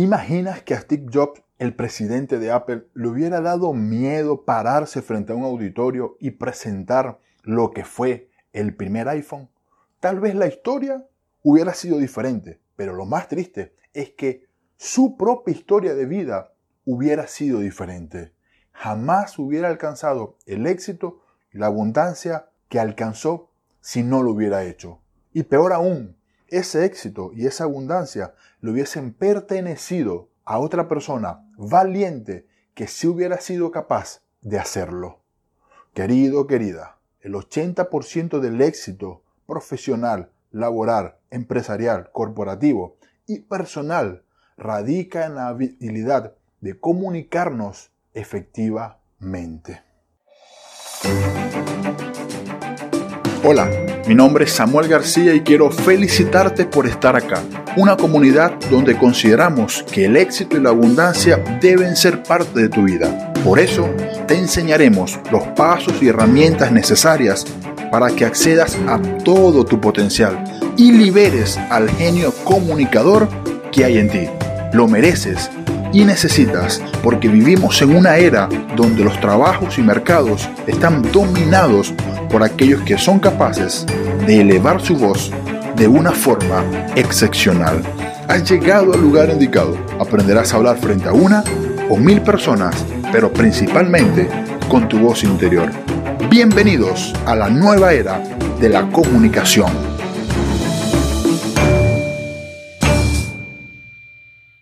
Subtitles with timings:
[0.00, 5.34] ¿Imaginas que a Steve Jobs, el presidente de Apple, le hubiera dado miedo pararse frente
[5.34, 9.50] a un auditorio y presentar lo que fue el primer iPhone?
[10.00, 11.06] Tal vez la historia
[11.42, 14.46] hubiera sido diferente, pero lo más triste es que
[14.78, 16.54] su propia historia de vida
[16.86, 18.32] hubiera sido diferente.
[18.72, 21.20] Jamás hubiera alcanzado el éxito
[21.52, 23.50] y la abundancia que alcanzó
[23.82, 25.02] si no lo hubiera hecho.
[25.34, 26.16] Y peor aún,
[26.50, 33.40] ese éxito y esa abundancia le hubiesen pertenecido a otra persona valiente que sí hubiera
[33.40, 35.20] sido capaz de hacerlo.
[35.94, 42.96] Querido, querida, el 80% del éxito profesional, laboral, empresarial, corporativo
[43.26, 44.24] y personal
[44.56, 49.82] radica en la habilidad de comunicarnos efectivamente.
[53.42, 53.70] Hola,
[54.06, 57.42] mi nombre es Samuel García y quiero felicitarte por estar acá.
[57.76, 62.82] Una comunidad donde consideramos que el éxito y la abundancia deben ser parte de tu
[62.82, 63.32] vida.
[63.44, 63.88] Por eso,
[64.26, 67.44] te enseñaremos los pasos y herramientas necesarias
[67.90, 70.42] para que accedas a todo tu potencial
[70.76, 73.28] y liberes al genio comunicador
[73.70, 74.28] que hay en ti.
[74.72, 75.50] Lo mereces
[75.92, 81.92] y necesitas porque vivimos en una era donde los trabajos y mercados están dominados
[82.30, 83.84] por aquellos que son capaces
[84.26, 85.32] de elevar su voz
[85.74, 86.64] de una forma
[86.94, 87.82] excepcional.
[88.28, 89.76] Has llegado al lugar indicado.
[89.98, 91.42] Aprenderás a hablar frente a una
[91.88, 94.28] o mil personas, pero principalmente
[94.68, 95.70] con tu voz interior.
[96.30, 98.20] Bienvenidos a la nueva era
[98.60, 99.70] de la comunicación.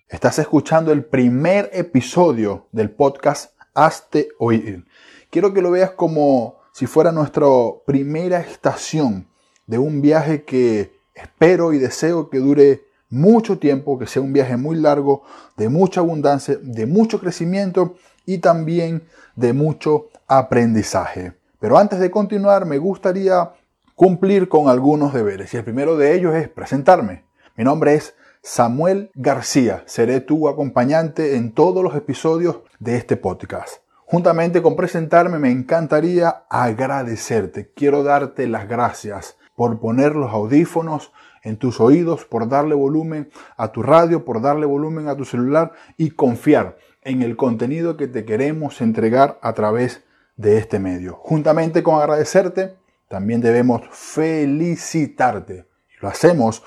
[0.08, 4.86] Estás escuchando el primer episodio del podcast Hazte Oír.
[5.30, 7.48] Quiero que lo veas como si fuera nuestra
[7.86, 9.26] primera estación
[9.66, 14.56] de un viaje que espero y deseo que dure mucho tiempo, que sea un viaje
[14.56, 15.24] muy largo,
[15.56, 21.32] de mucha abundancia, de mucho crecimiento y también de mucho aprendizaje.
[21.58, 23.54] Pero antes de continuar, me gustaría
[23.96, 27.24] cumplir con algunos deberes y el primero de ellos es presentarme.
[27.56, 29.82] Mi nombre es Samuel García.
[29.86, 33.87] Seré tu acompañante en todos los episodios de este podcast.
[34.10, 37.72] Juntamente con presentarme, me encantaría agradecerte.
[37.74, 43.70] Quiero darte las gracias por poner los audífonos en tus oídos, por darle volumen a
[43.70, 48.24] tu radio, por darle volumen a tu celular y confiar en el contenido que te
[48.24, 50.04] queremos entregar a través
[50.36, 51.16] de este medio.
[51.16, 52.76] Juntamente con agradecerte,
[53.08, 55.66] también debemos felicitarte.
[56.00, 56.62] Lo hacemos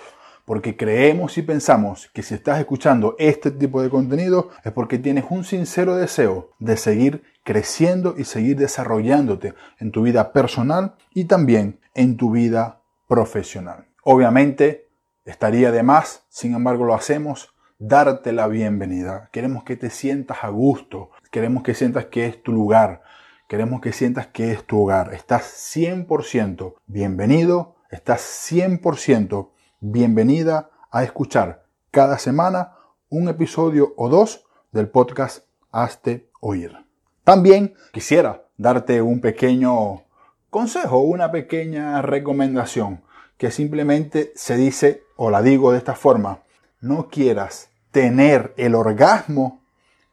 [0.51, 5.23] porque creemos y pensamos que si estás escuchando este tipo de contenido es porque tienes
[5.29, 11.79] un sincero deseo de seguir creciendo y seguir desarrollándote en tu vida personal y también
[11.93, 13.85] en tu vida profesional.
[14.03, 14.89] Obviamente
[15.23, 19.29] estaría de más, sin embargo lo hacemos, darte la bienvenida.
[19.31, 23.03] Queremos que te sientas a gusto, queremos que sientas que es tu lugar,
[23.47, 25.13] queremos que sientas que es tu hogar.
[25.13, 28.19] Estás 100% bienvenido, estás
[28.51, 29.47] 100%
[29.83, 32.75] bienvenida a escuchar cada semana
[33.09, 36.85] un episodio o dos del podcast Hazte Oír.
[37.23, 40.03] También quisiera darte un pequeño
[40.51, 43.01] consejo, una pequeña recomendación
[43.39, 46.43] que simplemente se dice o la digo de esta forma.
[46.79, 49.63] No quieras tener el orgasmo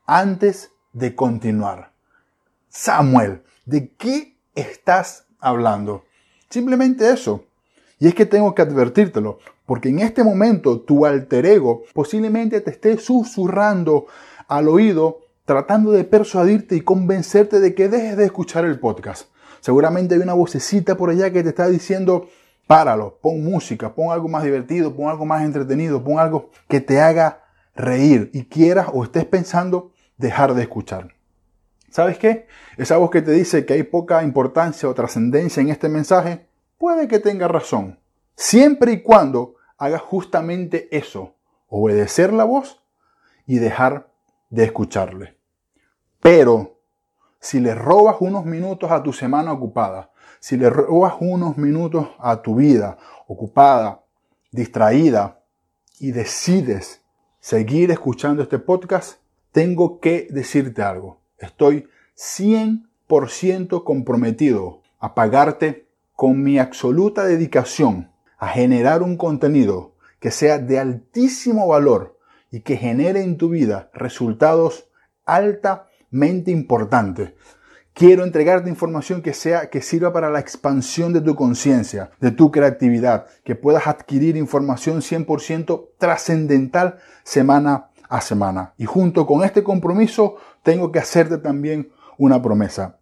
[0.07, 1.93] antes de continuar.
[2.71, 6.05] Samuel, ¿de qué estás hablando?
[6.49, 7.45] Simplemente eso.
[7.99, 12.71] Y es que tengo que advertírtelo, porque en este momento tu alter ego posiblemente te
[12.71, 14.07] esté susurrando
[14.47, 19.31] al oído, tratando de persuadirte y convencerte de que dejes de escuchar el podcast.
[19.61, 22.29] Seguramente hay una vocecita por allá que te está diciendo,
[22.67, 27.01] páralo, pon música, pon algo más divertido, pon algo más entretenido, pon algo que te
[27.01, 27.45] haga
[27.75, 31.15] reír y quieras o estés pensando dejar de escuchar.
[31.91, 32.47] ¿Sabes qué?
[32.77, 36.48] Esa voz que te dice que hay poca importancia o trascendencia en este mensaje,
[36.79, 37.99] puede que tenga razón,
[38.37, 41.35] siempre y cuando hagas justamente eso,
[41.69, 42.83] obedecer la voz
[43.47, 44.11] y dejar
[44.51, 45.37] de escucharle.
[46.21, 46.79] Pero
[47.41, 50.11] si le robas unos minutos a tu semana ocupada,
[50.41, 52.97] si le robas unos minutos a tu vida
[53.27, 54.03] ocupada,
[54.51, 55.39] distraída,
[56.01, 57.03] y decides
[57.41, 59.21] seguir escuchando este podcast,
[59.53, 61.21] tengo que decirte algo.
[61.39, 65.88] Estoy 100% comprometido a pagarte
[66.19, 72.19] con mi absoluta dedicación a generar un contenido que sea de altísimo valor
[72.51, 74.91] y que genere en tu vida resultados
[75.25, 77.35] altamente importantes.
[77.93, 82.51] Quiero entregarte información que sea que sirva para la expansión de tu conciencia, de tu
[82.51, 88.75] creatividad, que puedas adquirir información 100% trascendental semana a semana.
[88.77, 92.98] Y junto con este compromiso tengo que hacerte también una promesa.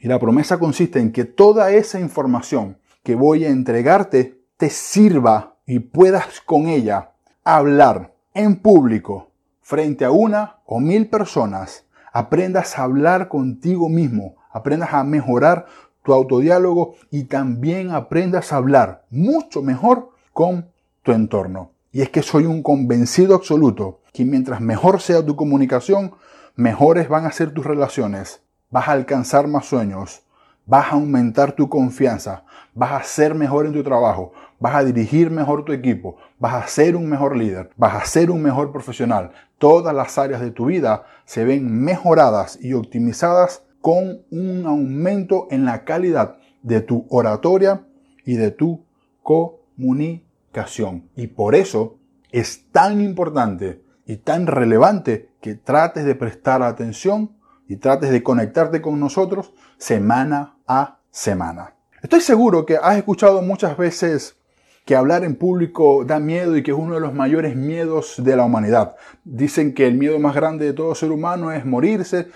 [0.00, 5.56] Y la promesa consiste en que toda esa información que voy a entregarte te sirva
[5.66, 7.12] y puedas con ella
[7.44, 11.86] hablar en público frente a una o mil personas.
[12.12, 15.66] Aprendas a hablar contigo mismo, aprendas a mejorar
[16.02, 20.70] tu autodiálogo y también aprendas a hablar mucho mejor con
[21.02, 21.72] tu entorno.
[21.92, 26.12] Y es que soy un convencido absoluto que mientras mejor sea tu comunicación,
[26.54, 28.42] mejores van a ser tus relaciones,
[28.76, 30.22] vas a alcanzar más sueños,
[30.66, 32.44] vas a aumentar tu confianza,
[32.74, 36.66] vas a ser mejor en tu trabajo, vas a dirigir mejor tu equipo, vas a
[36.66, 39.30] ser un mejor líder, vas a ser un mejor profesional.
[39.56, 45.64] Todas las áreas de tu vida se ven mejoradas y optimizadas con un aumento en
[45.64, 47.86] la calidad de tu oratoria
[48.26, 48.84] y de tu
[49.22, 51.08] comunicación.
[51.16, 51.96] Y por eso
[52.30, 57.36] es tan importante y tan relevante que trates de prestar atención
[57.68, 61.74] y trates de conectarte con nosotros semana a semana.
[62.02, 64.36] Estoy seguro que has escuchado muchas veces
[64.84, 68.36] que hablar en público da miedo y que es uno de los mayores miedos de
[68.36, 68.94] la humanidad.
[69.24, 72.28] Dicen que el miedo más grande de todo ser humano es morirse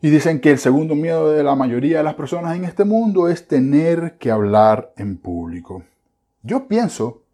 [0.00, 3.28] y dicen que el segundo miedo de la mayoría de las personas en este mundo
[3.28, 5.82] es tener que hablar en público.
[6.42, 7.24] Yo pienso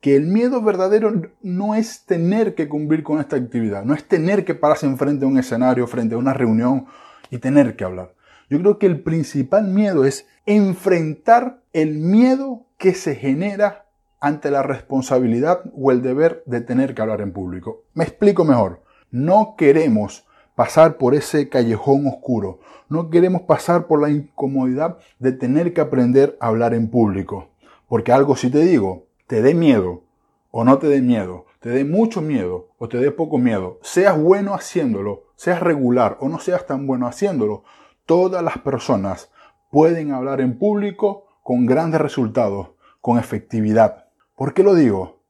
[0.00, 1.12] que el miedo verdadero
[1.42, 5.28] no es tener que cumplir con esta actividad, no es tener que pararse enfrente a
[5.28, 6.86] un escenario, frente a una reunión
[7.30, 8.14] y tener que hablar.
[8.48, 13.86] Yo creo que el principal miedo es enfrentar el miedo que se genera
[14.20, 17.84] ante la responsabilidad o el deber de tener que hablar en público.
[17.94, 18.82] Me explico mejor.
[19.10, 22.60] No queremos pasar por ese callejón oscuro.
[22.88, 27.48] No queremos pasar por la incomodidad de tener que aprender a hablar en público.
[27.88, 30.04] Porque algo si te digo, te dé miedo
[30.50, 34.16] o no te dé miedo, te dé mucho miedo o te dé poco miedo, seas
[34.16, 37.64] bueno haciéndolo, seas regular o no seas tan bueno haciéndolo,
[38.06, 39.30] todas las personas
[39.70, 42.68] pueden hablar en público con grandes resultados,
[43.00, 44.06] con efectividad.
[44.36, 45.20] ¿Por qué lo digo?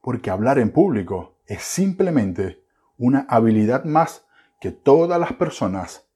[0.00, 2.62] Porque hablar en público es simplemente
[2.98, 4.26] una habilidad más
[4.60, 6.06] que todas las personas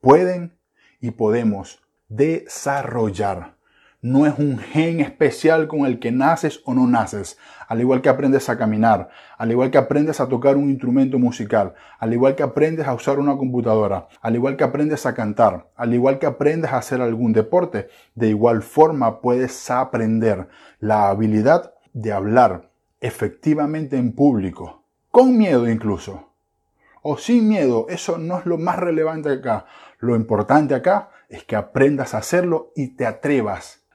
[0.00, 0.58] pueden
[1.00, 3.55] y podemos desarrollar
[4.06, 8.08] no es un gen especial con el que naces o no naces, al igual que
[8.08, 12.44] aprendes a caminar, al igual que aprendes a tocar un instrumento musical, al igual que
[12.44, 16.70] aprendes a usar una computadora, al igual que aprendes a cantar, al igual que aprendes
[16.70, 20.46] a hacer algún deporte, de igual forma puedes aprender
[20.78, 22.70] la habilidad de hablar
[23.00, 26.30] efectivamente en público, con miedo incluso,
[27.02, 29.66] o sin miedo, eso no es lo más relevante acá.
[29.98, 33.85] Lo importante acá es que aprendas a hacerlo y te atrevas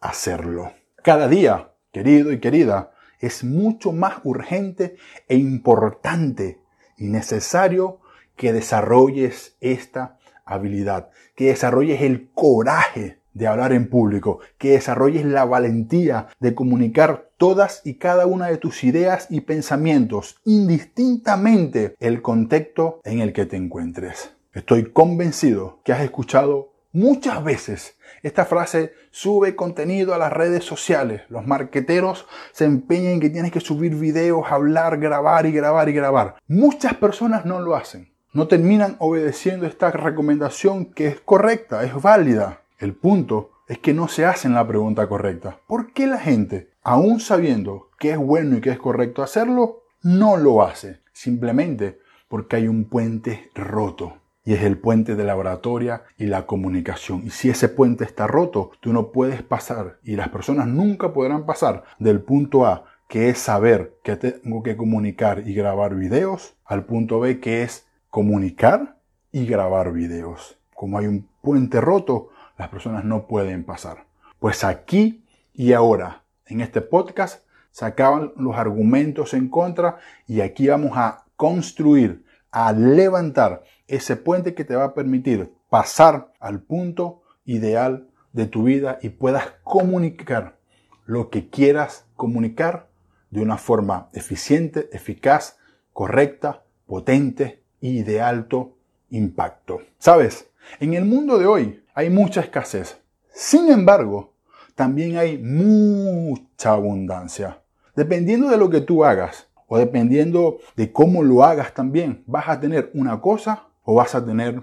[0.00, 0.72] hacerlo.
[1.02, 4.96] Cada día, querido y querida, es mucho más urgente
[5.28, 6.60] e importante
[6.96, 8.00] y necesario
[8.36, 15.44] que desarrolles esta habilidad, que desarrolles el coraje de hablar en público, que desarrolles la
[15.44, 23.00] valentía de comunicar todas y cada una de tus ideas y pensamientos, indistintamente el contexto
[23.04, 24.34] en el que te encuentres.
[24.54, 31.22] Estoy convencido que has escuchado muchas veces esta frase sube contenido a las redes sociales.
[31.28, 35.92] Los marqueteros se empeñan en que tienes que subir videos, hablar, grabar y grabar y
[35.92, 36.36] grabar.
[36.46, 38.12] Muchas personas no lo hacen.
[38.32, 42.62] No terminan obedeciendo esta recomendación que es correcta, es válida.
[42.78, 45.58] El punto es que no se hacen la pregunta correcta.
[45.66, 50.36] ¿Por qué la gente, aún sabiendo que es bueno y que es correcto hacerlo, no
[50.36, 51.00] lo hace?
[51.12, 56.46] Simplemente porque hay un puente roto y es el puente de la oratoria y la
[56.46, 57.22] comunicación.
[57.24, 61.46] Y si ese puente está roto, tú no puedes pasar y las personas nunca podrán
[61.46, 66.84] pasar del punto A, que es saber que tengo que comunicar y grabar videos, al
[66.84, 68.96] punto B, que es comunicar
[69.30, 70.58] y grabar videos.
[70.74, 74.04] Como hay un puente roto, las personas no pueden pasar.
[74.38, 80.68] Pues aquí y ahora, en este podcast, se acaban los argumentos en contra y aquí
[80.68, 87.22] vamos a construir, a levantar ese puente que te va a permitir pasar al punto
[87.44, 90.58] ideal de tu vida y puedas comunicar
[91.06, 92.88] lo que quieras comunicar
[93.30, 95.58] de una forma eficiente, eficaz,
[95.92, 98.76] correcta, potente y de alto
[99.10, 99.80] impacto.
[99.98, 102.98] Sabes, en el mundo de hoy hay mucha escasez.
[103.32, 104.34] Sin embargo,
[104.74, 107.62] también hay mucha abundancia.
[107.94, 112.60] Dependiendo de lo que tú hagas o dependiendo de cómo lo hagas también, vas a
[112.60, 114.62] tener una cosa o vas a tener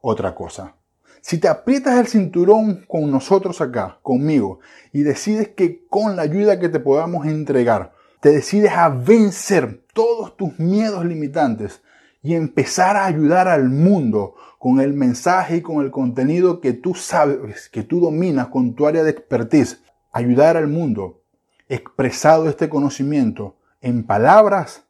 [0.00, 0.76] otra cosa.
[1.20, 4.60] Si te aprietas el cinturón con nosotros acá, conmigo,
[4.94, 10.38] y decides que con la ayuda que te podamos entregar, te decides a vencer todos
[10.38, 11.82] tus miedos limitantes
[12.22, 16.94] y empezar a ayudar al mundo con el mensaje y con el contenido que tú
[16.94, 21.20] sabes, que tú dominas con tu área de expertise, ayudar al mundo
[21.68, 24.86] expresado este conocimiento en palabras,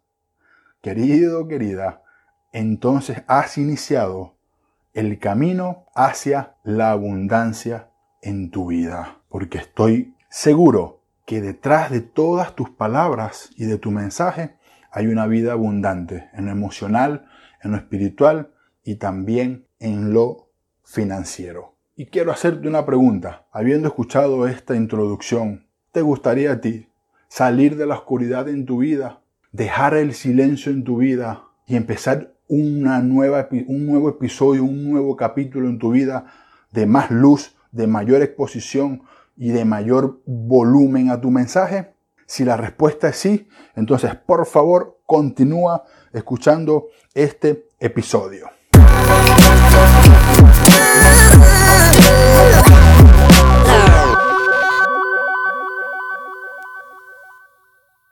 [0.81, 2.05] querido, querida,
[2.53, 4.37] entonces has iniciado
[4.93, 7.91] el camino hacia la abundancia
[8.23, 9.19] en tu vida.
[9.29, 14.55] Porque estoy seguro que detrás de todas tus palabras y de tu mensaje
[14.93, 17.27] hay una vida abundante en lo emocional,
[17.65, 18.53] en lo espiritual
[18.85, 20.51] y también en lo
[20.85, 21.75] financiero.
[21.97, 23.49] Y quiero hacerte una pregunta.
[23.51, 26.87] Habiendo escuchado esta introducción, ¿te gustaría a ti
[27.35, 32.33] salir de la oscuridad en tu vida, dejar el silencio en tu vida y empezar
[32.47, 36.27] una nueva, un nuevo episodio, un nuevo capítulo en tu vida
[36.71, 39.03] de más luz, de mayor exposición
[39.37, 41.95] y de mayor volumen a tu mensaje?
[42.25, 48.49] Si la respuesta es sí, entonces por favor continúa escuchando este episodio.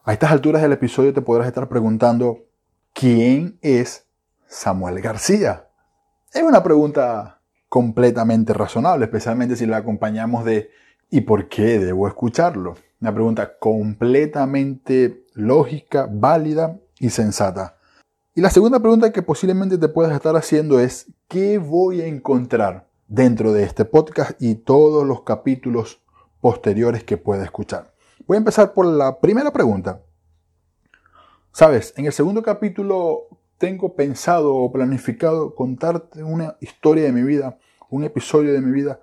[0.04, 2.40] A estas alturas del episodio te podrás estar preguntando,
[2.92, 4.04] ¿quién es
[4.48, 5.68] Samuel García?
[6.34, 10.70] Es una pregunta completamente razonable, especialmente si la acompañamos de
[11.08, 12.74] ¿y por qué debo escucharlo?
[13.00, 17.76] Una pregunta completamente lógica, válida y sensata.
[18.34, 22.88] Y la segunda pregunta que posiblemente te puedas estar haciendo es ¿qué voy a encontrar
[23.06, 26.02] dentro de este podcast y todos los capítulos
[26.40, 27.91] posteriores que pueda escuchar?
[28.26, 30.00] Voy a empezar por la primera pregunta.
[31.50, 33.26] Sabes, en el segundo capítulo
[33.58, 37.58] tengo pensado o planificado contarte una historia de mi vida,
[37.90, 39.00] un episodio de mi vida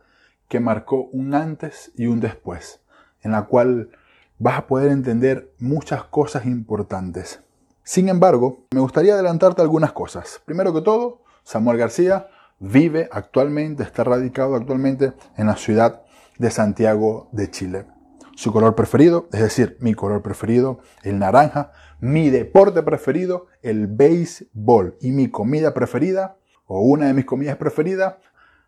[0.48, 2.82] que marcó un antes y un después,
[3.22, 3.90] en la cual
[4.38, 7.42] vas a poder entender muchas cosas importantes.
[7.84, 10.42] Sin embargo, me gustaría adelantarte algunas cosas.
[10.46, 12.28] Primero que todo, Samuel García
[12.60, 16.04] vive actualmente, está radicado actualmente en la ciudad
[16.38, 17.99] de Santiago de Chile.
[18.40, 24.96] Su color preferido, es decir, mi color preferido, el naranja, mi deporte preferido, el béisbol.
[25.02, 28.16] Y mi comida preferida, o una de mis comidas preferidas,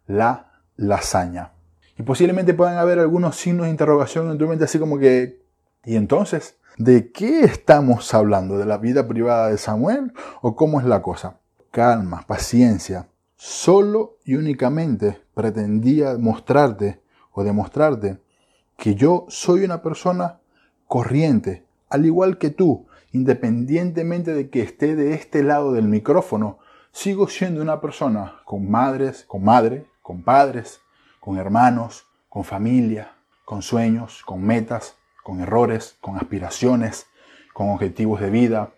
[0.08, 1.54] la lasaña.
[1.98, 5.42] Y posiblemente puedan haber algunos signos de interrogación en tu mente, así como que,
[5.86, 6.58] ¿y entonces?
[6.78, 8.58] ¿De qué estamos hablando?
[8.58, 10.12] ¿De la vida privada de Samuel?
[10.42, 11.40] ¿O cómo es la cosa?
[11.72, 13.08] Calma, paciencia.
[13.38, 17.02] Solo y únicamente pretendía mostrarte
[17.32, 18.20] o demostrarte
[18.82, 20.40] que yo soy una persona
[20.88, 26.58] corriente, al igual que tú, independientemente de que esté de este lado del micrófono,
[26.92, 30.82] sigo siendo una persona con madres, con madre, con padres,
[31.20, 33.14] con hermanos, con familia,
[33.46, 37.06] con sueños, con metas, con errores, con aspiraciones,
[37.54, 38.74] con objetivos de vida,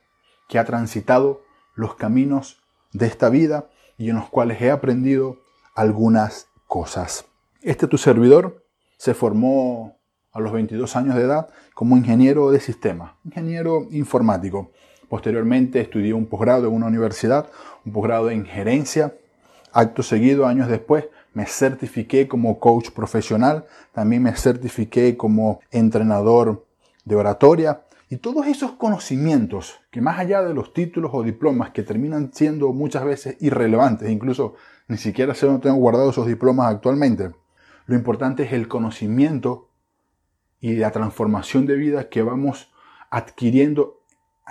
[0.49, 1.43] que ha transitado
[1.75, 5.37] los caminos de esta vida y en los cuales he aprendido
[5.75, 7.25] algunas cosas.
[7.61, 8.62] Este tu servidor
[9.03, 9.97] se formó
[10.31, 14.71] a los 22 años de edad como ingeniero de sistema, ingeniero informático.
[15.09, 17.49] Posteriormente estudié un posgrado en una universidad,
[17.85, 19.13] un posgrado en gerencia.
[19.73, 26.65] Acto seguido, años después, me certifiqué como coach profesional, también me certifiqué como entrenador
[27.03, 31.83] de oratoria y todos esos conocimientos que más allá de los títulos o diplomas que
[31.83, 34.53] terminan siendo muchas veces irrelevantes, incluso
[34.87, 37.31] ni siquiera sé dónde tengo guardados esos diplomas actualmente,
[37.85, 39.69] lo importante es el conocimiento
[40.59, 42.71] y la transformación de vida que vamos
[43.09, 43.99] adquiriendo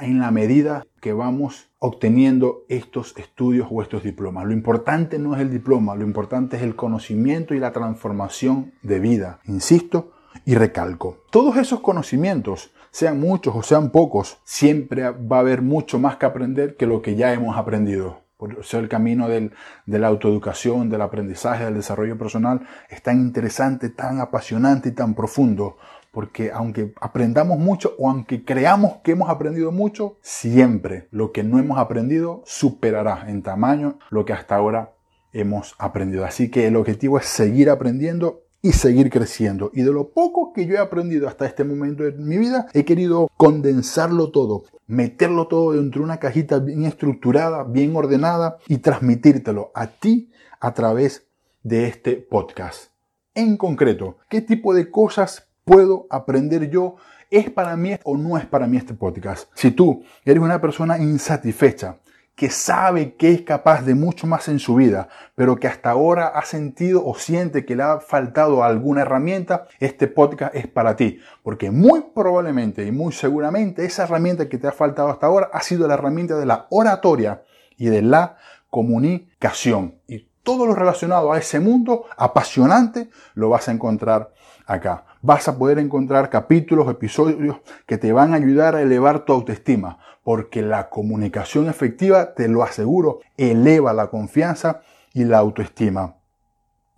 [0.01, 4.47] en la medida que vamos obteniendo estos estudios o estos diplomas.
[4.47, 9.01] Lo importante no es el diploma, lo importante es el conocimiento y la transformación de
[9.01, 9.41] vida.
[9.47, 10.13] Insisto
[10.45, 11.19] y recalco.
[11.31, 16.27] Todos esos conocimientos, sean muchos o sean pocos, siempre va a haber mucho más que
[16.27, 18.22] aprender que lo que ya hemos aprendido.
[18.43, 19.51] Por el camino de
[19.87, 25.77] la autoeducación, del aprendizaje, del desarrollo personal es tan interesante, tan apasionante y tan profundo,
[26.11, 31.61] porque aunque aprendamos mucho o aunque creamos que hemos aprendido mucho, siempre lo que no
[31.61, 34.91] hemos aprendido superará en tamaño lo que hasta ahora
[35.33, 36.25] hemos aprendido.
[36.25, 39.71] Así que el objetivo es seguir aprendiendo y seguir creciendo.
[39.75, 42.85] Y de lo poco que yo he aprendido hasta este momento de mi vida, he
[42.85, 49.73] querido condensarlo todo, meterlo todo dentro de una cajita bien estructurada, bien ordenada y transmitírtelo
[49.75, 50.31] a ti
[50.61, 51.27] a través
[51.63, 52.91] de este podcast.
[53.35, 56.97] En concreto, ¿qué tipo de cosas puedo aprender yo?
[57.31, 59.49] ¿Es para mí o no es para mí este podcast?
[59.55, 61.97] Si tú eres una persona insatisfecha,
[62.35, 66.29] que sabe que es capaz de mucho más en su vida, pero que hasta ahora
[66.29, 71.21] ha sentido o siente que le ha faltado alguna herramienta, este podcast es para ti.
[71.43, 75.61] Porque muy probablemente y muy seguramente esa herramienta que te ha faltado hasta ahora ha
[75.61, 77.43] sido la herramienta de la oratoria
[77.77, 78.37] y de la
[78.71, 79.97] comunicación.
[80.09, 84.33] Y todo lo relacionado a ese mundo apasionante lo vas a encontrar
[84.67, 85.05] acá.
[85.21, 89.99] Vas a poder encontrar capítulos, episodios que te van a ayudar a elevar tu autoestima,
[90.23, 96.17] porque la comunicación efectiva, te lo aseguro, eleva la confianza y la autoestima.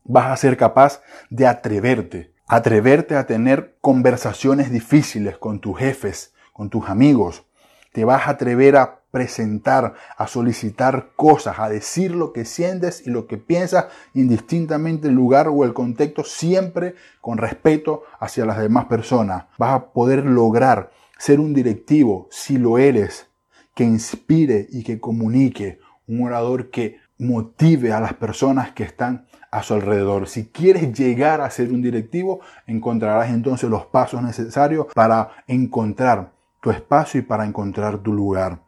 [0.04, 1.00] Vas a ser capaz
[1.30, 7.44] de atreverte, atreverte a tener conversaciones difíciles con tus jefes, con tus amigos.
[7.92, 13.10] Te vas a atrever a presentar, a solicitar cosas, a decir lo que sientes y
[13.10, 18.86] lo que piensas, indistintamente el lugar o el contexto, siempre con respeto hacia las demás
[18.86, 19.44] personas.
[19.56, 23.28] Vas a poder lograr ser un directivo, si lo eres,
[23.74, 29.62] que inspire y que comunique, un orador que motive a las personas que están a
[29.62, 30.28] su alrededor.
[30.28, 36.70] Si quieres llegar a ser un directivo, encontrarás entonces los pasos necesarios para encontrar tu
[36.70, 38.58] espacio y para encontrar tu lugar.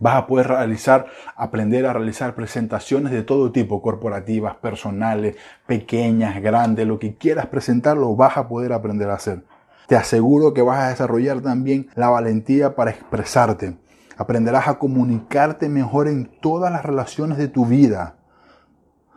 [0.00, 1.06] Vas a poder realizar,
[1.36, 7.96] aprender a realizar presentaciones de todo tipo, corporativas, personales, pequeñas, grandes, lo que quieras presentar,
[7.96, 9.42] lo vas a poder aprender a hacer.
[9.88, 13.78] Te aseguro que vas a desarrollar también la valentía para expresarte.
[14.18, 18.18] Aprenderás a comunicarte mejor en todas las relaciones de tu vida.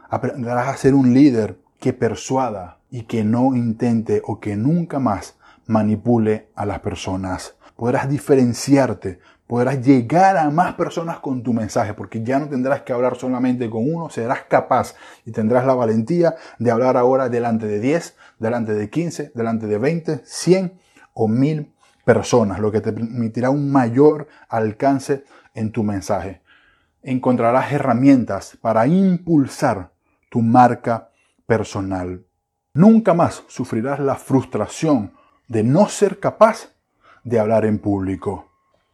[0.09, 5.35] Aprenderás a ser un líder que persuada y que no intente o que nunca más
[5.67, 7.57] manipule a las personas.
[7.75, 9.19] Podrás diferenciarte
[9.51, 13.69] podrás llegar a más personas con tu mensaje, porque ya no tendrás que hablar solamente
[13.69, 18.73] con uno, serás capaz y tendrás la valentía de hablar ahora delante de 10, delante
[18.73, 20.79] de 15, delante de 20, 100
[21.13, 21.69] o 1000
[22.05, 26.41] personas, lo que te permitirá un mayor alcance en tu mensaje.
[27.03, 29.91] Encontrarás herramientas para impulsar
[30.29, 31.09] tu marca
[31.45, 32.23] personal.
[32.73, 35.11] Nunca más sufrirás la frustración
[35.49, 36.69] de no ser capaz
[37.25, 38.50] de hablar en público.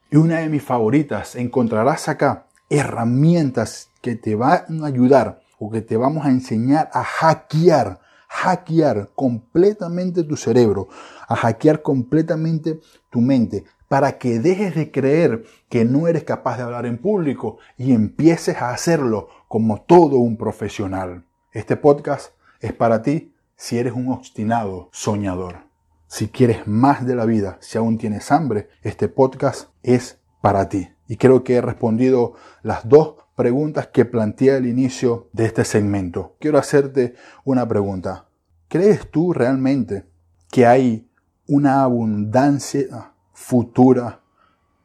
[0.09, 5.81] Y una de mis favoritas, encontrarás acá herramientas que te van a ayudar o que
[5.81, 10.87] te vamos a enseñar a hackear, hackear completamente tu cerebro,
[11.27, 16.63] a hackear completamente tu mente, para que dejes de creer que no eres capaz de
[16.63, 21.25] hablar en público y empieces a hacerlo como todo un profesional.
[21.51, 25.66] Este podcast es para ti si eres un obstinado soñador.
[26.09, 30.87] Si quieres más de la vida, si aún tienes hambre, este podcast es para ti.
[31.09, 36.37] Y creo que he respondido las dos preguntas que planteé al inicio de este segmento.
[36.39, 38.29] Quiero hacerte una pregunta.
[38.69, 40.05] ¿Crees tú realmente
[40.49, 41.09] que hay
[41.45, 44.21] una abundancia futura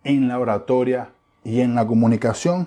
[0.02, 1.12] en la oratoria
[1.44, 2.66] y en la comunicación?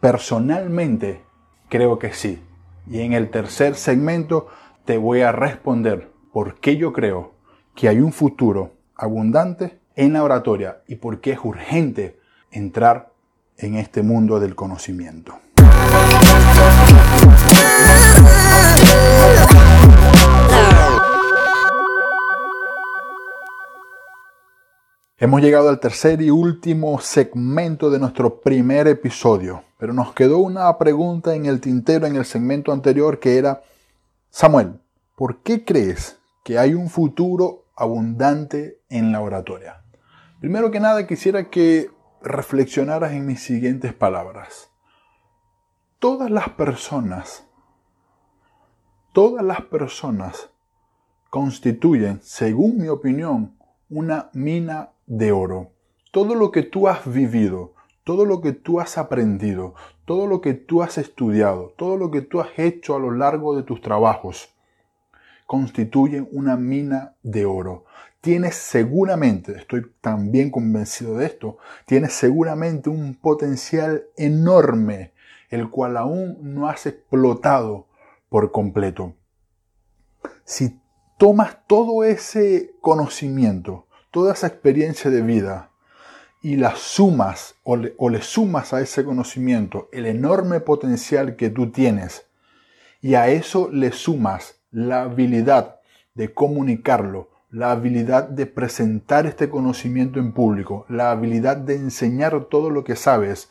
[0.00, 1.22] Personalmente
[1.70, 2.42] creo que sí.
[2.86, 4.48] Y en el tercer segmento
[4.84, 7.33] te voy a responder por qué yo creo
[7.74, 12.18] que hay un futuro abundante en la oratoria y por qué es urgente
[12.50, 13.12] entrar
[13.58, 15.38] en este mundo del conocimiento.
[25.16, 30.76] Hemos llegado al tercer y último segmento de nuestro primer episodio, pero nos quedó una
[30.76, 33.62] pregunta en el tintero en el segmento anterior que era,
[34.30, 34.80] Samuel,
[35.16, 39.82] ¿por qué crees que hay un futuro abundante en la oratoria.
[40.40, 41.90] Primero que nada quisiera que
[42.22, 44.70] reflexionaras en mis siguientes palabras.
[45.98, 47.48] Todas las personas,
[49.12, 50.50] todas las personas
[51.30, 53.56] constituyen, según mi opinión,
[53.90, 55.72] una mina de oro.
[56.12, 60.54] Todo lo que tú has vivido, todo lo que tú has aprendido, todo lo que
[60.54, 64.53] tú has estudiado, todo lo que tú has hecho a lo largo de tus trabajos,
[65.54, 67.84] constituyen una mina de oro.
[68.20, 75.12] Tienes seguramente, estoy también convencido de esto, tienes seguramente un potencial enorme,
[75.50, 77.86] el cual aún no has explotado
[78.28, 79.14] por completo.
[80.44, 80.80] Si
[81.18, 85.70] tomas todo ese conocimiento, toda esa experiencia de vida,
[86.42, 91.48] y la sumas o le, o le, sumas a ese conocimiento el enorme potencial que
[91.48, 92.26] tú tienes
[93.00, 95.76] y a eso le sumas la habilidad
[96.14, 102.70] de comunicarlo, la habilidad de presentar este conocimiento en público, la habilidad de enseñar todo
[102.70, 103.50] lo que sabes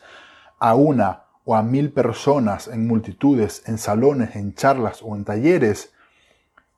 [0.58, 5.94] a una o a mil personas en multitudes, en salones, en charlas o en talleres,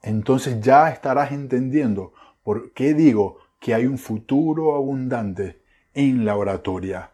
[0.02, 2.12] entonces ya estarás entendiendo
[2.44, 5.60] por qué digo que hay un futuro abundante
[5.92, 7.10] en la oratoria.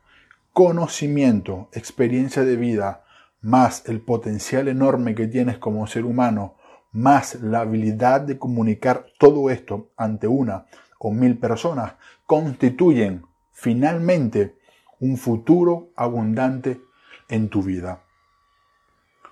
[0.52, 3.04] conocimiento, experiencia de vida,
[3.40, 6.56] más el potencial enorme que tienes como ser humano,
[6.92, 10.66] más la habilidad de comunicar todo esto ante una
[10.98, 11.94] o mil personas,
[12.26, 14.56] constituyen finalmente
[15.00, 16.80] un futuro abundante
[17.28, 18.02] en tu vida.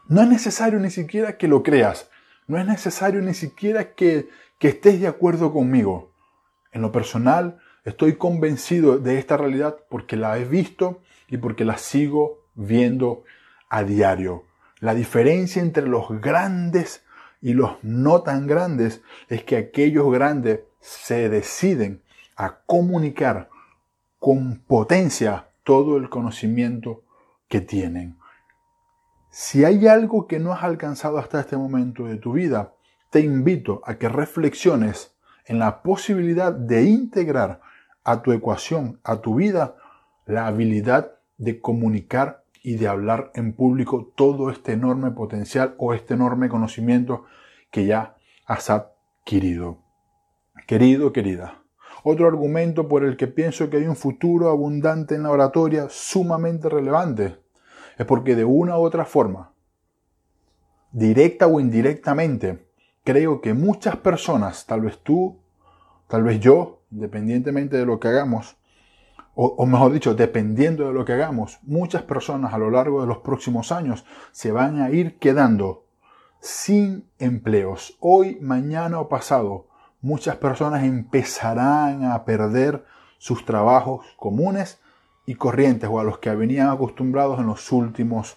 [0.08, 2.10] No es necesario ni siquiera que lo creas,
[2.48, 6.10] no es necesario ni siquiera que, que estés de acuerdo conmigo.
[6.72, 11.78] En lo personal, estoy convencido de esta realidad porque la he visto y porque la
[11.78, 13.22] sigo viendo
[13.68, 14.44] a diario.
[14.80, 17.04] La diferencia entre los grandes
[17.40, 22.03] y los no tan grandes es que aquellos grandes se deciden
[22.37, 23.48] a comunicar
[24.18, 27.05] con potencia todo el conocimiento
[27.48, 28.18] que tienen.
[29.31, 32.74] Si hay algo que no has alcanzado hasta este momento de tu vida,
[33.11, 35.14] te invito a que reflexiones
[35.46, 37.61] en la posibilidad de integrar
[38.05, 39.76] a tu ecuación, a tu vida,
[40.26, 46.14] la habilidad de comunicar y de hablar en público todo este enorme potencial o este
[46.14, 47.24] enorme conocimiento
[47.70, 49.78] que ya has adquirido.
[50.66, 51.62] Querido, querida,
[52.02, 56.68] otro argumento por el que pienso que hay un futuro abundante en la oratoria sumamente
[56.68, 57.38] relevante
[57.98, 59.52] es porque de una u otra forma,
[60.92, 62.66] directa o indirectamente,
[63.04, 65.38] creo que muchas personas, tal vez tú,
[66.08, 68.56] tal vez yo, independientemente de lo que hagamos,
[69.42, 73.18] o, mejor dicho, dependiendo de lo que hagamos, muchas personas a lo largo de los
[73.18, 75.87] próximos años se van a ir quedando
[76.40, 77.96] sin empleos.
[78.00, 79.66] Hoy, mañana o pasado,
[80.03, 82.85] muchas personas empezarán a perder
[83.16, 84.79] sus trabajos comunes
[85.24, 88.37] y corrientes o a los que venían acostumbrados en los últimos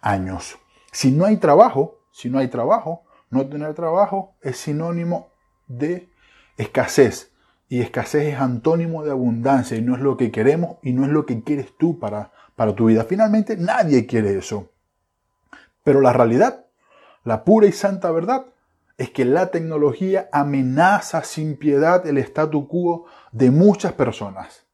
[0.00, 0.58] años.
[0.90, 5.28] Si no hay trabajo, si no hay trabajo, no tener trabajo es sinónimo
[5.68, 6.10] de
[6.56, 7.33] escasez.
[7.74, 11.10] Y escasez es antónimo de abundancia y no es lo que queremos y no es
[11.10, 13.02] lo que quieres tú para, para tu vida.
[13.02, 14.70] Finalmente, nadie quiere eso.
[15.82, 16.66] Pero la realidad,
[17.24, 18.46] la pura y santa verdad,
[18.96, 24.66] es que la tecnología amenaza sin piedad el statu quo de muchas personas.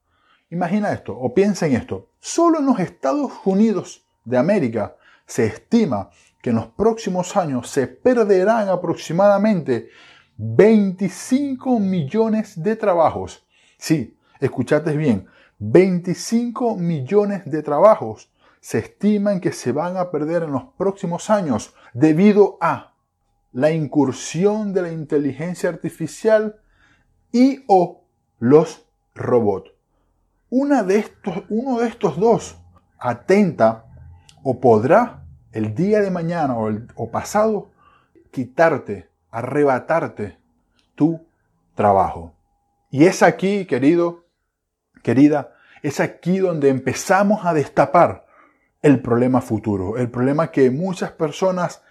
[0.51, 2.11] Imagina esto, o piensa en esto.
[2.21, 6.11] Solo en los Estados Unidos de América se estima
[6.43, 9.89] que en los próximos años se perderán aproximadamente
[10.43, 13.47] 25 millones de trabajos.
[13.77, 15.27] Sí, escuchaste bien,
[15.59, 21.75] 25 millones de trabajos se estiman que se van a perder en los próximos años
[21.93, 22.95] debido a
[23.53, 26.59] la incursión de la inteligencia artificial
[27.33, 28.05] y o
[28.39, 29.73] los robots.
[30.49, 32.57] Una de estos, uno de estos dos
[32.99, 33.85] atenta
[34.43, 37.73] o podrá el día de mañana o pasado
[38.31, 40.39] quitarte, arrebatarte
[40.95, 41.21] tu
[41.75, 42.35] trabajo.
[42.91, 44.25] Y es aquí, querido,
[45.03, 48.27] querida, es aquí donde empezamos a destapar
[48.83, 51.83] el problema futuro, el problema que muchas personas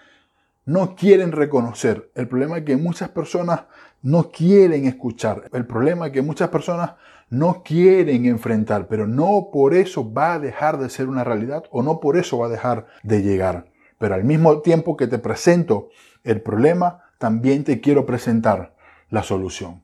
[0.65, 3.63] no quieren reconocer, el problema que muchas personas
[4.01, 6.93] no quieren escuchar, el problema que muchas personas
[7.29, 11.83] no quieren enfrentar, pero no por eso va a dejar de ser una realidad o
[11.83, 13.65] no por eso va a dejar de llegar.
[13.97, 15.89] Pero al mismo tiempo que te presento
[16.23, 18.75] el problema, también te quiero presentar
[19.09, 19.83] la solución.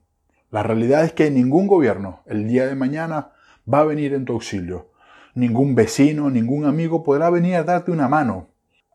[0.50, 3.32] La realidad es que ningún gobierno el día de mañana
[3.72, 4.90] va a venir en tu auxilio.
[5.34, 8.48] Ningún vecino, ningún amigo podrá venir a darte una mano.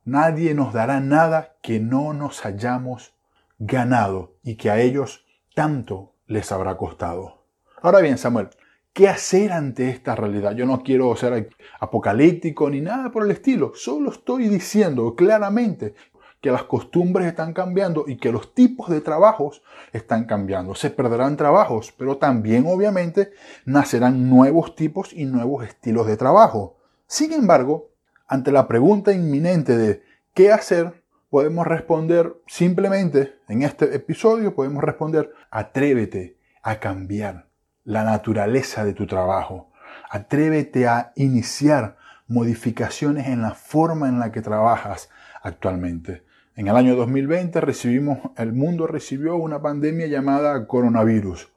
[0.05, 3.13] Nadie nos dará nada que no nos hayamos
[3.59, 5.23] ganado y que a ellos
[5.53, 7.45] tanto les habrá costado.
[7.83, 8.49] Ahora bien, Samuel,
[8.91, 10.55] ¿qué hacer ante esta realidad?
[10.55, 11.49] Yo no quiero ser
[11.79, 15.93] apocalíptico ni nada por el estilo, solo estoy diciendo claramente
[16.41, 19.61] que las costumbres están cambiando y que los tipos de trabajos
[19.93, 20.73] están cambiando.
[20.73, 23.31] Se perderán trabajos, pero también obviamente
[23.65, 26.77] nacerán nuevos tipos y nuevos estilos de trabajo.
[27.05, 27.91] Sin embargo,
[28.27, 35.31] ante la pregunta inminente de qué hacer, podemos responder simplemente, en este episodio podemos responder,
[35.51, 37.47] atrévete a cambiar
[37.83, 39.71] la naturaleza de tu trabajo.
[40.09, 45.09] Atrévete a iniciar modificaciones en la forma en la que trabajas
[45.43, 46.23] actualmente.
[46.57, 51.49] En el año 2020 recibimos, el mundo recibió una pandemia llamada coronavirus.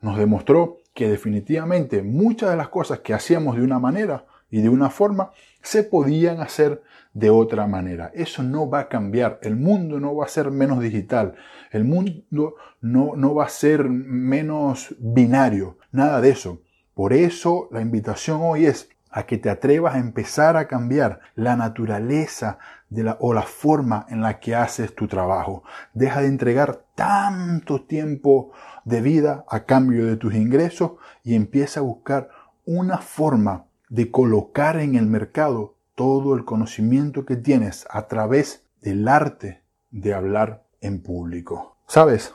[0.00, 4.68] Nos demostró que definitivamente muchas de las cosas que hacíamos de una manera y de
[4.68, 6.82] una forma se podían hacer
[7.14, 8.12] de otra manera.
[8.14, 9.40] Eso no va a cambiar.
[9.42, 11.34] El mundo no va a ser menos digital.
[11.72, 15.78] El mundo no, no va a ser menos binario.
[15.90, 16.62] Nada de eso.
[16.94, 21.56] Por eso la invitación hoy es a que te atrevas a empezar a cambiar la
[21.56, 22.58] naturaleza
[22.90, 25.62] de la, o la forma en la que haces tu trabajo.
[25.94, 28.52] Deja de entregar tanto tiempo
[28.84, 32.30] de vida a cambio de tus ingresos y empieza a buscar
[32.64, 39.08] una forma de colocar en el mercado todo el conocimiento que tienes a través del
[39.08, 41.76] arte de hablar en público.
[41.86, 42.34] ¿Sabes?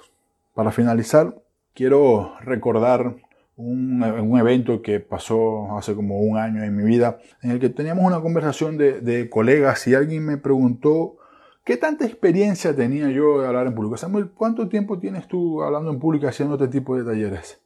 [0.54, 1.42] Para finalizar,
[1.74, 3.16] quiero recordar
[3.56, 8.04] un, evento que pasó hace como un año en mi vida, en el que teníamos
[8.06, 11.18] una conversación de, de colegas y alguien me preguntó
[11.63, 13.96] ¿Qué tanta experiencia tenía yo de hablar en público?
[13.96, 17.62] Samuel, ¿cuánto tiempo tienes tú hablando en público haciendo este tipo de talleres?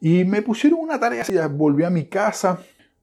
[0.00, 2.60] Y me pusieron una tarea volví a mi casa,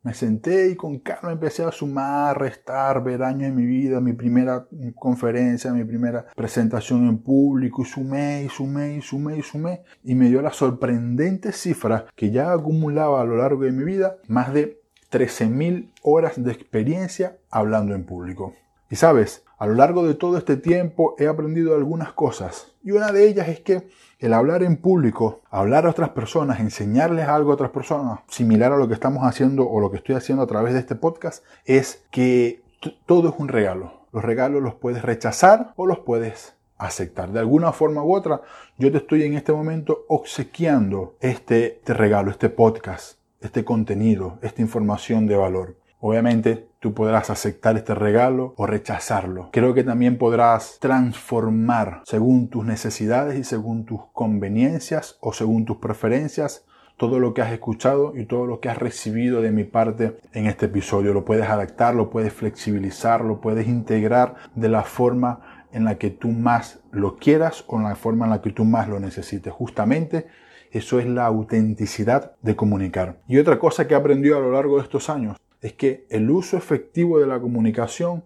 [0.07, 4.13] me senté y con calma empecé a sumar, restar, ver años en mi vida, mi
[4.13, 4.65] primera
[4.95, 10.15] conferencia, mi primera presentación en público, y sumé, y sumé, y sumé, y sumé, y
[10.15, 14.53] me dio la sorprendente cifra que ya acumulaba a lo largo de mi vida más
[14.53, 14.79] de
[15.11, 18.53] 13.000 horas de experiencia hablando en público.
[18.89, 23.11] Y sabes, a lo largo de todo este tiempo he aprendido algunas cosas y una
[23.11, 27.53] de ellas es que el hablar en público, hablar a otras personas, enseñarles algo a
[27.53, 30.73] otras personas, similar a lo que estamos haciendo o lo que estoy haciendo a través
[30.73, 32.61] de este podcast, es que
[33.05, 34.07] todo es un regalo.
[34.11, 37.31] Los regalos los puedes rechazar o los puedes aceptar.
[37.31, 38.41] De alguna forma u otra,
[38.77, 44.61] yo te estoy en este momento obsequiando este, este regalo, este podcast, este contenido, esta
[44.61, 45.75] información de valor.
[45.99, 49.49] Obviamente tú podrás aceptar este regalo o rechazarlo.
[49.51, 55.77] Creo que también podrás transformar según tus necesidades y según tus conveniencias o según tus
[55.77, 56.65] preferencias
[56.97, 60.47] todo lo que has escuchado y todo lo que has recibido de mi parte en
[60.47, 61.13] este episodio.
[61.13, 66.09] Lo puedes adaptar, lo puedes flexibilizar, lo puedes integrar de la forma en la que
[66.09, 69.53] tú más lo quieras o en la forma en la que tú más lo necesites.
[69.53, 70.25] Justamente
[70.71, 73.19] eso es la autenticidad de comunicar.
[73.27, 76.29] Y otra cosa que he aprendido a lo largo de estos años es que el
[76.29, 78.23] uso efectivo de la comunicación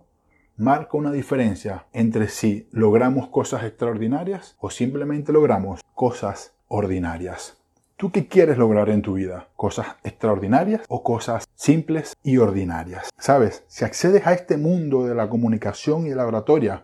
[0.57, 7.57] marca una diferencia entre si logramos cosas extraordinarias o simplemente logramos cosas ordinarias.
[7.97, 9.49] ¿Tú qué quieres lograr en tu vida?
[9.55, 13.11] ¿Cosas extraordinarias o cosas simples y ordinarias?
[13.17, 16.83] Sabes, si accedes a este mundo de la comunicación y de la oratoria,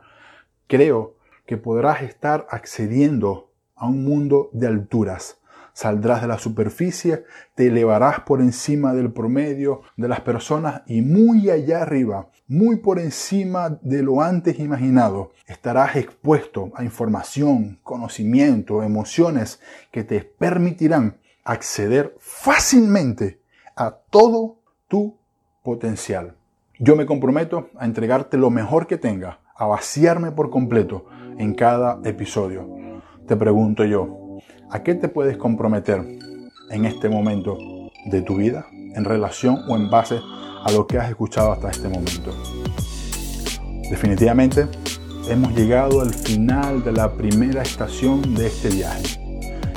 [0.68, 1.16] creo
[1.48, 5.40] que podrás estar accediendo a un mundo de alturas,
[5.78, 11.52] saldrás de la superficie, te elevarás por encima del promedio de las personas y muy
[11.52, 19.62] allá arriba, muy por encima de lo antes imaginado, estarás expuesto a información, conocimiento, emociones
[19.92, 23.40] que te permitirán acceder fácilmente
[23.76, 25.20] a todo tu
[25.62, 26.34] potencial.
[26.80, 31.06] Yo me comprometo a entregarte lo mejor que tenga, a vaciarme por completo
[31.38, 32.68] en cada episodio.
[33.28, 34.27] Te pregunto yo,
[34.70, 36.04] ¿A qué te puedes comprometer
[36.70, 37.58] en este momento
[38.06, 40.20] de tu vida en relación o en base
[40.66, 42.36] a lo que has escuchado hasta este momento?
[43.90, 44.68] Definitivamente
[45.30, 49.22] hemos llegado al final de la primera estación de este viaje.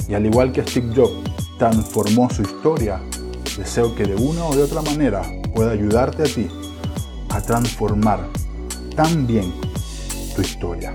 [0.09, 1.23] Y al igual que Steve Jobs
[1.57, 3.01] transformó su historia,
[3.57, 5.23] deseo que de una o de otra manera
[5.55, 6.49] pueda ayudarte a ti
[7.29, 8.27] a transformar
[8.97, 9.53] también
[10.35, 10.93] tu historia.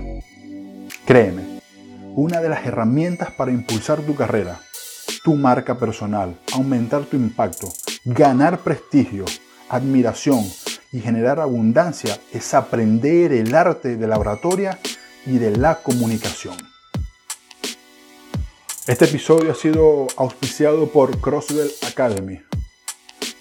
[1.06, 1.55] Créeme,
[2.16, 4.58] una de las herramientas para impulsar tu carrera,
[5.22, 7.68] tu marca personal, aumentar tu impacto,
[8.06, 9.26] ganar prestigio,
[9.68, 10.42] admiración
[10.92, 14.78] y generar abundancia es aprender el arte de la oratoria
[15.26, 16.56] y de la comunicación.
[18.86, 22.40] Este episodio ha sido auspiciado por Crosswell Academy,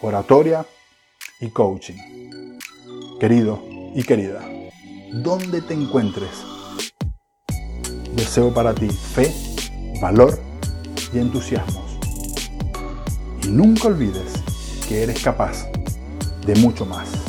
[0.02, 0.66] oratoria
[1.40, 1.96] y coaching.
[3.22, 3.64] Querido
[3.96, 4.42] y querida,
[5.14, 6.32] ¿dónde te encuentres?
[8.16, 9.34] Deseo para ti fe,
[10.02, 10.40] valor
[11.14, 12.00] y entusiasmos.
[13.44, 14.34] Y nunca olvides
[14.88, 15.68] que eres capaz
[16.46, 17.25] de mucho más.